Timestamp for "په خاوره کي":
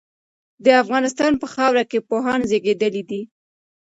1.41-1.99